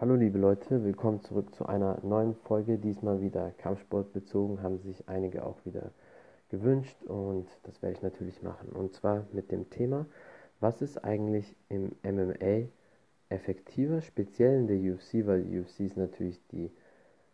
[0.00, 2.78] Hallo liebe Leute, willkommen zurück zu einer neuen Folge.
[2.78, 5.90] Diesmal wieder Kampfsport bezogen, haben sich einige auch wieder
[6.48, 8.70] gewünscht und das werde ich natürlich machen.
[8.70, 10.06] Und zwar mit dem Thema,
[10.58, 12.68] was ist eigentlich im MMA
[13.28, 16.70] effektiver, speziell in der UFC, weil die UFC ist natürlich die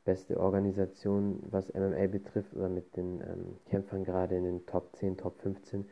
[0.05, 5.19] beste Organisation, was MMA betrifft, oder mit den ähm, Kämpfern gerade in den Top 10,
[5.19, 5.89] Top 15,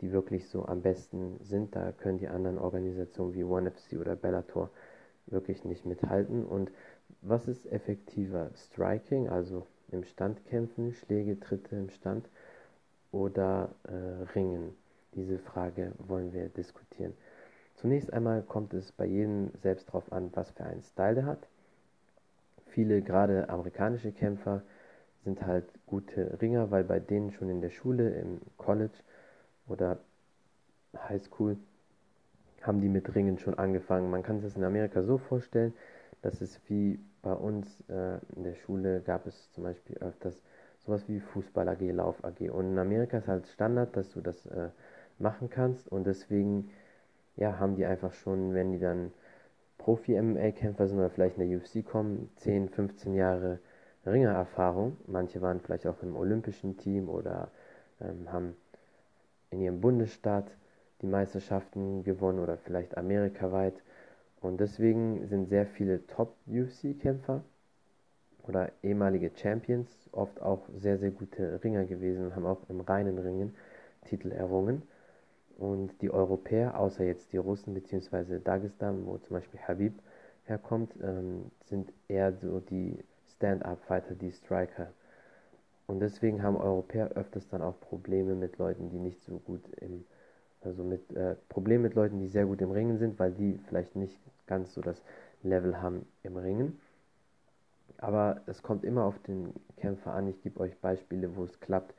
[0.00, 1.74] die wirklich so am besten sind.
[1.74, 4.70] Da können die anderen Organisationen wie ONE FC oder Bellator
[5.26, 6.44] wirklich nicht mithalten.
[6.44, 6.70] Und
[7.20, 8.50] was ist effektiver?
[8.54, 12.28] Striking, also im Stand kämpfen, Schläge, Tritte im Stand
[13.10, 14.74] oder äh, Ringen?
[15.14, 17.12] Diese Frage wollen wir diskutieren.
[17.74, 21.46] Zunächst einmal kommt es bei jedem selbst darauf an, was für einen Style er hat.
[22.66, 24.62] Viele, gerade amerikanische Kämpfer,
[25.24, 28.98] sind halt gute Ringer, weil bei denen schon in der Schule, im College
[29.68, 29.98] oder
[30.96, 31.56] High School
[32.66, 34.10] haben die mit Ringen schon angefangen.
[34.10, 35.72] Man kann sich das in Amerika so vorstellen,
[36.22, 40.42] dass es wie bei uns äh, in der Schule gab es zum Beispiel öfters
[40.84, 42.50] sowas wie Fußball AG, Lauf AG.
[42.50, 44.68] Und in Amerika ist halt Standard, dass du das äh,
[45.18, 45.90] machen kannst.
[45.90, 46.70] Und deswegen
[47.36, 49.12] ja, haben die einfach schon, wenn die dann
[49.78, 53.58] Profi-MMA-Kämpfer sind oder vielleicht in der UFC kommen, 10, 15 Jahre
[54.06, 54.96] Ringererfahrung.
[55.06, 57.48] Manche waren vielleicht auch im olympischen Team oder
[58.00, 58.56] ähm, haben
[59.50, 60.46] in ihrem Bundesstaat
[61.02, 63.74] die Meisterschaften gewonnen oder vielleicht amerikaweit.
[64.40, 67.42] Und deswegen sind sehr viele Top-UFC-Kämpfer
[68.46, 73.18] oder ehemalige Champions oft auch sehr, sehr gute Ringer gewesen und haben auch im reinen
[73.18, 73.54] Ringen
[74.04, 74.82] Titel errungen.
[75.58, 78.40] Und die Europäer, außer jetzt die Russen bzw.
[78.42, 79.94] Dagestan, wo zum Beispiel Habib
[80.44, 82.98] herkommt, ähm, sind eher so die
[83.36, 84.88] Stand-up-Fighter, die Striker.
[85.86, 90.04] Und deswegen haben Europäer öfters dann auch Probleme mit Leuten, die nicht so gut im
[90.64, 93.96] also mit äh, Problemen mit Leuten, die sehr gut im Ringen sind, weil die vielleicht
[93.96, 95.02] nicht ganz so das
[95.42, 96.80] Level haben im Ringen.
[97.98, 100.28] Aber es kommt immer auf den Kämpfer an.
[100.28, 101.94] Ich gebe euch Beispiele, wo es klappt,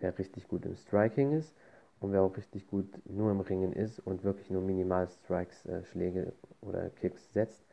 [0.00, 1.54] wer richtig gut im Striking ist
[2.00, 5.84] und wer auch richtig gut nur im Ringen ist und wirklich nur minimal Strikes, äh,
[5.84, 7.64] Schläge oder Kicks setzt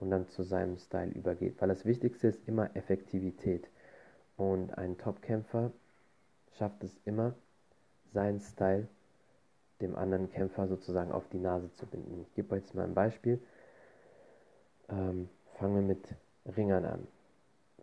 [0.00, 1.60] und dann zu seinem Style übergeht.
[1.60, 3.68] Weil das Wichtigste ist immer Effektivität.
[4.36, 5.72] Und ein Top-Kämpfer
[6.58, 7.34] schafft es immer,
[8.12, 8.88] seinen Style
[9.80, 12.22] dem anderen Kämpfer sozusagen auf die Nase zu binden.
[12.22, 13.40] Ich gebe euch jetzt mal ein Beispiel.
[14.88, 15.28] Ähm,
[15.58, 16.14] fangen wir mit
[16.56, 17.06] Ringern an.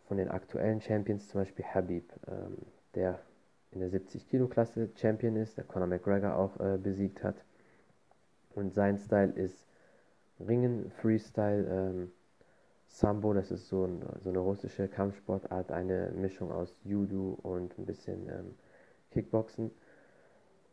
[0.08, 2.58] Von den aktuellen Champions zum Beispiel Habib, ähm,
[2.96, 3.20] der
[3.72, 7.36] in der 70-Kilo-Klasse Champion ist, der Conor McGregor auch äh, besiegt hat.
[8.56, 9.66] Und sein Style ist
[10.40, 12.12] Ringen, Freestyle, ähm,
[12.88, 17.86] Sambo, das ist so, ein, so, eine russische Kampfsportart, eine Mischung aus Judo und ein
[17.86, 18.56] bisschen ähm,
[19.12, 19.72] Kickboxen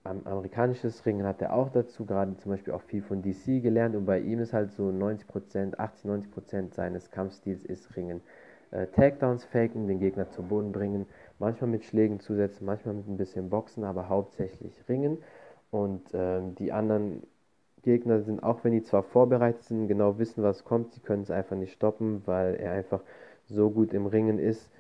[0.05, 4.07] amerikanisches Ringen hat er auch dazu, gerade zum Beispiel auch viel von DC gelernt und
[4.07, 8.21] bei ihm ist halt so 90%, 80, 90% seines Kampfstils ist Ringen.
[8.71, 11.07] Äh, Takedowns faken, den Gegner zu Boden bringen,
[11.39, 15.19] manchmal mit Schlägen zusetzen, manchmal mit ein bisschen Boxen, aber hauptsächlich Ringen.
[15.71, 17.23] Und äh, die anderen
[17.83, 21.31] Gegner sind, auch wenn die zwar vorbereitet sind, genau wissen, was kommt, sie können es
[21.31, 23.03] einfach nicht stoppen, weil er einfach
[23.47, 24.71] so gut im Ringen ist,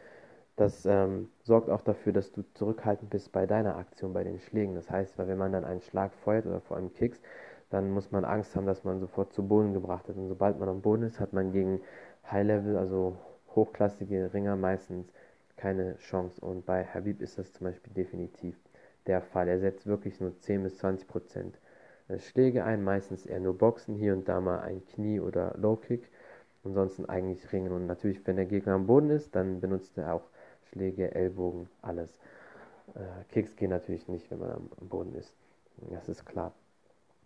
[0.60, 4.74] das ähm, sorgt auch dafür, dass du zurückhaltend bist bei deiner Aktion, bei den Schlägen.
[4.74, 7.20] Das heißt, weil wenn man dann einen Schlag feuert oder vor allem Kicks,
[7.70, 10.18] dann muss man Angst haben, dass man sofort zu Boden gebracht wird.
[10.18, 11.80] Und sobald man am Boden ist, hat man gegen
[12.30, 13.16] High-Level, also
[13.54, 15.10] hochklassige Ringer meistens
[15.56, 16.44] keine Chance.
[16.44, 18.56] Und bei Habib ist das zum Beispiel definitiv
[19.06, 19.48] der Fall.
[19.48, 21.58] Er setzt wirklich nur 10 bis 20 Prozent
[22.08, 25.76] äh, Schläge ein, meistens eher nur Boxen, hier und da mal ein Knie oder Low
[25.76, 26.10] Kick.
[26.64, 27.72] Ansonsten eigentlich Ringen.
[27.72, 30.28] Und natürlich, wenn der Gegner am Boden ist, dann benutzt er auch
[30.70, 32.16] Schläge, Ellbogen, alles.
[32.94, 35.32] Äh, Kicks gehen natürlich nicht, wenn man am, Boden ist.
[35.90, 36.52] Das ist klar.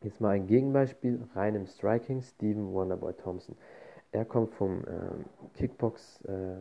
[0.03, 3.57] Jetzt mal ein Gegenbeispiel, rein im Striking, Steven Wonderboy Thompson.
[4.13, 6.57] Er kommt vom äh, Kickbox, äh,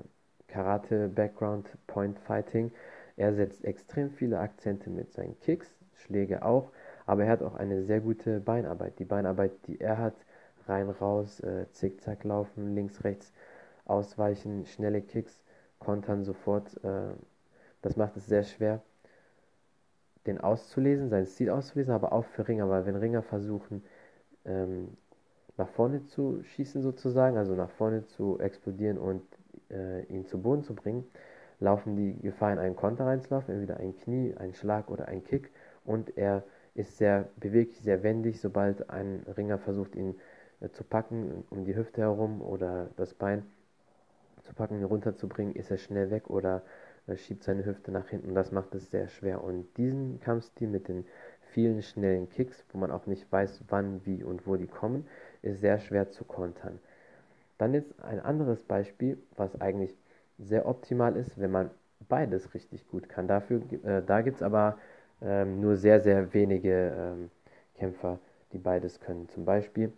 [0.48, 2.72] Karate, Background, Point Fighting.
[3.16, 6.72] Er setzt extrem viele Akzente mit seinen Kicks, Schläge auch,
[7.06, 8.98] aber er hat auch eine sehr gute Beinarbeit.
[9.00, 10.16] Die Beinarbeit, die er hat,
[10.68, 13.32] rein, raus, äh, zickzack laufen, links, rechts,
[13.86, 15.44] ausweichen, schnelle Kicks,
[15.84, 16.84] kontern sofort.
[16.84, 17.14] Äh,
[17.82, 18.82] das macht es sehr schwer,
[20.26, 23.84] den auszulesen, sein Ziel auszulesen, aber auch für Ringer, weil wenn Ringer versuchen,
[24.46, 24.98] ähm,
[25.58, 29.24] nach vorne zu schießen sozusagen, also nach vorne zu explodieren und
[29.70, 31.04] äh, ihn zu Boden zu bringen,
[31.60, 35.52] laufen die Gefahr in einen Konter reinzulaufen, entweder ein Knie, ein Schlag oder ein Kick
[35.86, 36.44] und er
[36.76, 40.16] ist sehr beweglich, sehr wendig, sobald ein Ringer versucht, ihn
[40.62, 43.46] äh, zu packen um die Hüfte herum oder das Bein,
[44.44, 46.62] zu packen, runterzubringen, ist er schnell weg oder
[47.08, 48.36] äh, schiebt seine Hüfte nach hinten.
[48.36, 49.44] Das macht es sehr schwer.
[49.44, 51.06] Und diesen Kampfstil mit den
[51.52, 55.06] vielen schnellen Kicks, wo man auch nicht weiß, wann, wie und wo die kommen,
[55.42, 56.80] ist sehr schwer zu kontern.
[57.58, 59.96] Dann jetzt ein anderes Beispiel, was eigentlich
[60.40, 61.70] sehr optimal ist, wenn man
[62.10, 63.28] beides richtig gut kann.
[63.28, 64.78] Dafür, äh, da gibt es aber
[65.22, 67.30] ähm, nur sehr, sehr wenige ähm,
[67.76, 68.20] Kämpfer,
[68.52, 69.30] die beides können.
[69.30, 69.94] Zum Beispiel,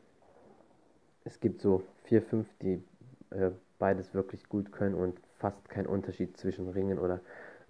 [1.23, 2.83] es gibt so vier, fünf, die
[3.31, 7.19] äh, beides wirklich gut können und fast kein Unterschied zwischen Ringen oder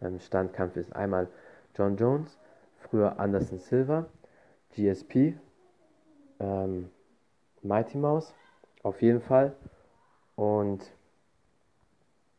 [0.02, 0.96] ähm, Standkampf ist.
[0.96, 1.28] Einmal
[1.76, 2.38] John Jones,
[2.80, 4.06] früher Anderson Silva,
[4.72, 5.36] GSP,
[6.40, 6.90] ähm,
[7.62, 8.34] Mighty Mouse,
[8.84, 9.56] auf jeden Fall.
[10.36, 10.92] Und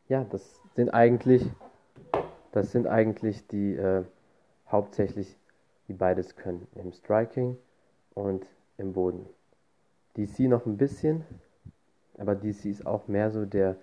[0.07, 1.45] ja, das sind eigentlich,
[2.51, 4.03] das sind eigentlich die äh,
[4.69, 5.37] hauptsächlich,
[5.87, 7.57] die beides können, im Striking
[8.13, 8.45] und
[8.77, 9.25] im Boden.
[10.15, 11.25] DC noch ein bisschen,
[12.17, 13.75] aber DC ist auch mehr so der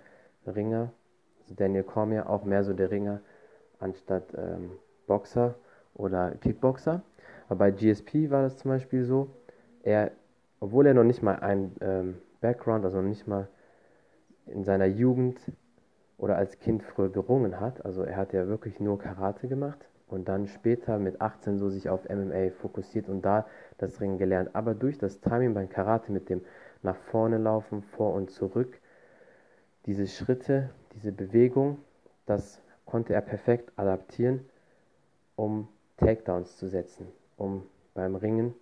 [0.45, 0.91] Ringer,
[1.41, 3.21] also Daniel Cormier auch mehr so der Ringer
[3.79, 4.71] anstatt ähm,
[5.07, 5.55] Boxer
[5.93, 7.01] oder Kickboxer.
[7.47, 9.29] Aber bei GSP war das zum Beispiel so,
[9.83, 10.11] er,
[10.59, 13.47] obwohl er noch nicht mal ein ähm, Background, also noch nicht mal
[14.47, 15.39] in seiner Jugend
[16.17, 20.27] oder als Kind früher gerungen hat, also er hat ja wirklich nur Karate gemacht und
[20.27, 23.47] dann später mit 18 so sich auf MMA fokussiert und da
[23.77, 24.51] das Ringen gelernt.
[24.53, 26.41] Aber durch das Timing beim Karate mit dem
[26.85, 28.79] nach vorne laufen, vor und zurück,
[29.85, 31.79] diese Schritte, diese Bewegung,
[32.25, 34.45] das konnte er perfekt adaptieren,
[35.35, 35.67] um
[35.97, 38.53] Takedowns zu setzen, um beim Ringen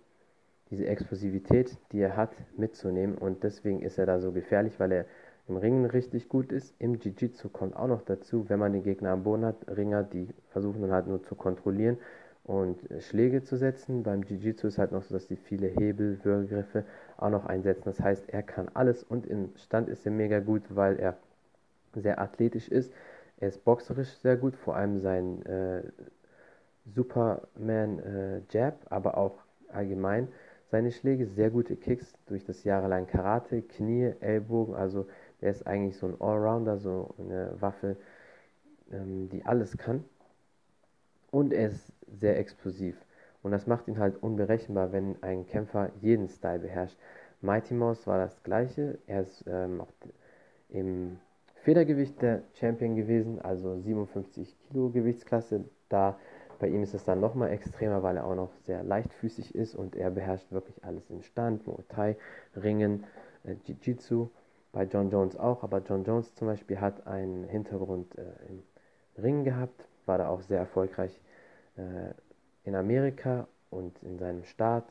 [0.70, 3.16] diese Explosivität, die er hat, mitzunehmen.
[3.16, 5.04] Und deswegen ist er da so gefährlich, weil er
[5.46, 6.74] im Ringen richtig gut ist.
[6.78, 10.28] Im Jiu-Jitsu kommt auch noch dazu, wenn man den Gegner am Boden hat, Ringer, die
[10.48, 11.98] versuchen dann halt nur zu kontrollieren
[12.44, 14.02] und Schläge zu setzen.
[14.02, 16.84] Beim Jiu-Jitsu ist halt noch so, dass die viele Hebel, Würgegriffe
[17.16, 17.84] auch noch einsetzen.
[17.86, 21.16] Das heißt, er kann alles und im Stand ist er mega gut, weil er
[21.94, 22.92] sehr athletisch ist.
[23.38, 25.82] Er ist boxerisch sehr gut, vor allem sein äh,
[26.94, 29.38] Superman äh, Jab, aber auch
[29.68, 30.28] allgemein
[30.70, 35.06] seine Schläge, sehr gute Kicks durch das jahrelang Karate, Knie, Ellbogen, also
[35.40, 37.96] er ist eigentlich so ein Allrounder, so eine Waffe,
[38.90, 40.04] ähm, die alles kann.
[41.34, 42.94] Und er ist sehr explosiv.
[43.42, 46.96] Und das macht ihn halt unberechenbar, wenn ein Kämpfer jeden Style beherrscht.
[47.40, 49.00] Mighty Mouse war das gleiche.
[49.08, 49.90] Er ist ähm, auch
[50.68, 51.18] im
[51.56, 55.64] Federgewicht der Champion gewesen, also 57 Kilo Gewichtsklasse.
[55.88, 56.16] Da
[56.60, 59.96] bei ihm ist es dann nochmal extremer, weil er auch noch sehr leichtfüßig ist und
[59.96, 62.16] er beherrscht wirklich alles im Stand, Muay Thai,
[62.54, 63.06] Ringen,
[63.42, 64.28] äh, Jiu-Jitsu.
[64.70, 68.62] Bei John Jones auch, aber John Jones zum Beispiel hat einen Hintergrund äh, im
[69.20, 71.20] Ringen gehabt, war da auch sehr erfolgreich
[71.76, 72.12] äh,
[72.64, 74.84] in Amerika und in seinem Staat,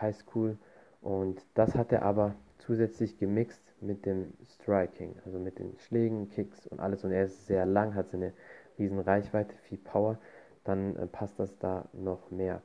[0.00, 0.58] High School.
[1.00, 6.66] Und das hat er aber zusätzlich gemixt mit dem Striking, also mit den Schlägen, Kicks
[6.66, 7.04] und alles.
[7.04, 8.32] Und er ist sehr lang, hat eine
[8.78, 10.18] riesen Reichweite, viel Power.
[10.64, 12.62] Dann äh, passt das da noch mehr.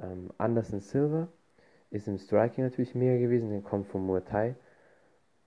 [0.00, 1.28] Ähm, Anderson Silver
[1.90, 4.54] ist im Striking natürlich mehr gewesen, der kommt vom Muay Thai.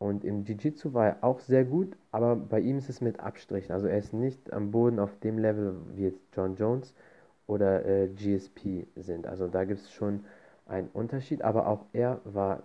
[0.01, 3.71] Und im Jiu-Jitsu war er auch sehr gut, aber bei ihm ist es mit Abstrichen.
[3.71, 6.95] Also er ist nicht am Boden auf dem Level wie jetzt John Jones
[7.45, 9.27] oder äh, GSP sind.
[9.27, 10.25] Also da gibt es schon
[10.65, 12.63] einen Unterschied, aber auch er war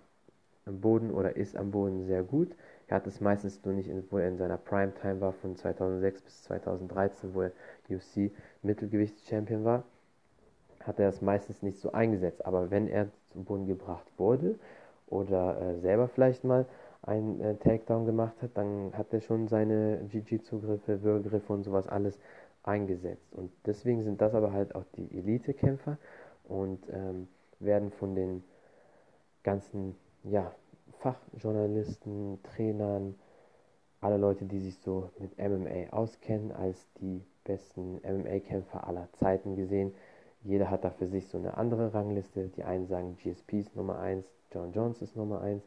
[0.65, 2.57] am Boden oder ist am Boden sehr gut.
[2.87, 6.23] Er hat es meistens nur nicht, in, wo er in seiner Primetime war, von 2006
[6.23, 7.53] bis 2013, wo er
[7.91, 8.31] UFC
[8.63, 9.85] Mittelgewichts-Champion war,
[10.85, 12.47] hat er es meistens nicht so eingesetzt.
[12.47, 14.59] Aber wenn er zum Boden gebracht wurde
[15.07, 16.65] oder äh, selber vielleicht mal
[17.03, 22.19] einen äh, Takedown gemacht hat, dann hat er schon seine Jiu-Jitsu-Griffe, Würgegriffe und sowas alles
[22.63, 23.33] eingesetzt.
[23.35, 25.99] Und deswegen sind das aber halt auch die Elite-Kämpfer
[26.45, 27.29] und ähm,
[27.61, 28.43] werden von den
[29.43, 30.53] ganzen ja,
[30.99, 33.15] Fachjournalisten, Trainern,
[34.01, 39.95] alle Leute, die sich so mit MMA auskennen, als die besten MMA-Kämpfer aller Zeiten gesehen.
[40.43, 42.49] Jeder hat da für sich so eine andere Rangliste.
[42.57, 45.63] Die einen sagen GSP ist Nummer 1, John Jones ist Nummer 1,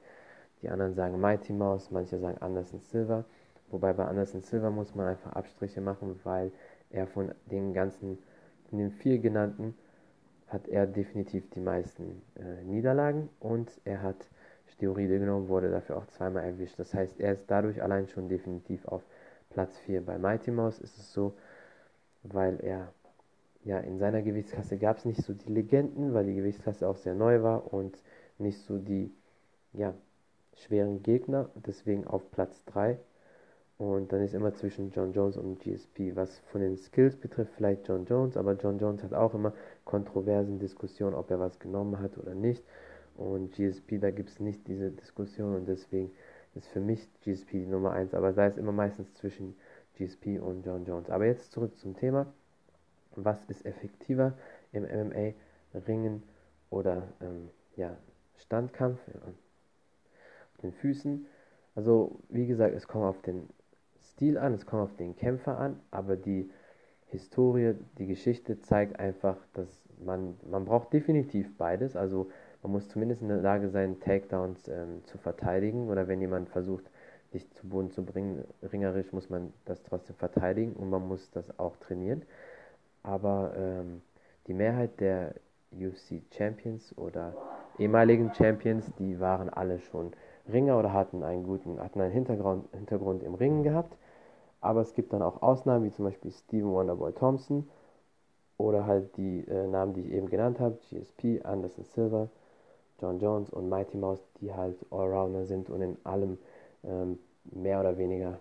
[0.62, 3.26] die anderen sagen Mighty Mouse, manche sagen Anderson Silver.
[3.70, 6.52] Wobei bei Anderson Silver muss man einfach Abstriche machen, weil
[6.90, 8.18] er von den ganzen,
[8.70, 9.76] von den vier genannten,
[10.48, 14.28] hat er definitiv die meisten äh, Niederlagen und er hat
[14.68, 16.80] Steroide genommen, wurde dafür auch zweimal erwischt.
[16.80, 19.04] Das heißt, er ist dadurch allein schon definitiv auf
[19.52, 20.06] Platz 4.
[20.06, 21.36] Bei Mighty Mouse ist es so,
[22.24, 22.92] weil er
[23.64, 27.14] ja in seiner Gewichtsklasse gab es nicht so die Legenden, weil die Gewichtsklasse auch sehr
[27.14, 28.02] neu war und
[28.38, 29.14] nicht so die
[29.74, 29.94] ja,
[30.64, 33.00] schweren Gegner, deswegen auf Platz 3.
[33.78, 36.16] Und dann ist immer zwischen John Jones und GSP.
[36.16, 39.54] Was von den Skills betrifft, vielleicht John Jones, aber John Jones hat auch immer
[39.86, 42.64] kontroversen Diskussionen, ob er was genommen hat oder nicht.
[43.16, 46.12] Und GSP, da gibt es nicht diese Diskussion und deswegen
[46.56, 48.14] ist für mich GSP die Nummer 1.
[48.14, 49.56] Aber da ist immer meistens zwischen
[49.98, 51.10] GSP und John Jones.
[51.10, 52.28] Aber jetzt zurück zum Thema.
[53.16, 54.34] Was ist effektiver
[54.72, 55.34] im MMA?
[55.88, 56.24] Ringen
[56.70, 57.96] oder ähm, ja,
[58.38, 59.00] Standkampf
[60.60, 61.26] den Füßen?
[61.76, 63.48] Also, wie gesagt, es kommt auf den
[64.02, 66.50] Stil an, es kommt auf den Kämpfer an, aber die
[67.08, 69.68] Historie, die Geschichte zeigt einfach, dass
[70.04, 71.96] man, man braucht definitiv beides.
[71.96, 72.30] Also
[72.62, 76.86] man muss zumindest in der Lage sein, Takedowns ähm, zu verteidigen oder wenn jemand versucht,
[77.34, 81.58] dich zu Boden zu bringen, ringerisch muss man das trotzdem verteidigen und man muss das
[81.60, 82.24] auch trainieren.
[83.04, 84.02] Aber ähm,
[84.48, 85.36] die Mehrheit der
[85.72, 87.36] UFC Champions oder
[87.78, 90.14] ehemaligen Champions, die waren alle schon
[90.52, 93.96] Ringer oder hatten einen guten, hatten einen Hintergrund, Hintergrund im Ringen gehabt.
[94.62, 97.68] Aber es gibt dann auch Ausnahmen, wie zum Beispiel Steven Wonderboy Thompson
[98.58, 102.30] oder halt die äh, Namen, die ich eben genannt habe, GSP, Anderson Silver,
[103.00, 106.38] John Jones und Mighty Mouse, die halt Allrounder sind und in allem
[106.84, 108.40] ähm, mehr oder weniger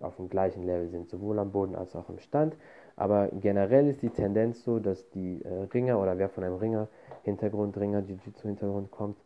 [0.00, 2.54] auf dem gleichen Level sind, sowohl am Boden als auch im Stand.
[2.96, 6.88] Aber generell ist die Tendenz so, dass die äh, Ringer oder wer von einem Ringer,
[7.22, 9.16] Hintergrund, Ringer, Jiu-Jitsu-Hintergrund kommt,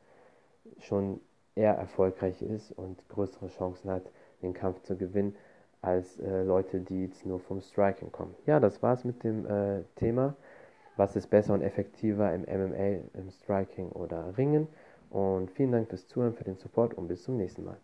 [0.79, 1.21] schon
[1.55, 4.03] eher erfolgreich ist und größere Chancen hat,
[4.43, 5.37] den Kampf zu gewinnen,
[5.83, 8.35] als äh, Leute, die jetzt nur vom Striking kommen.
[8.47, 10.35] Ja, das war's mit dem äh, Thema.
[10.97, 14.69] Was ist besser und effektiver im MMA, im Striking oder Ringen?
[15.11, 17.77] Und vielen Dank fürs Zuhören, für den Support und bis zum nächsten Mal.